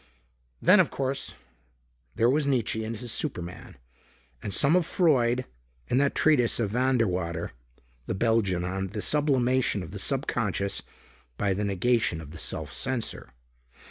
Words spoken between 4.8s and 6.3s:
Freud. And that